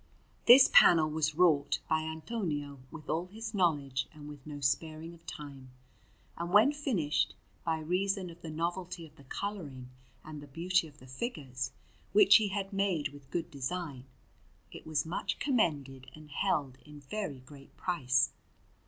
[0.47, 5.27] This panel was wrought by Antonio with all his knowledge and with no sparing of
[5.27, 5.69] time;
[6.35, 9.89] and when finished, by reason of the novelty of the colouring
[10.25, 11.71] and the beauty of the figures,
[12.13, 14.05] which he had made with good design,
[14.71, 18.31] it was much commended and held in very great price.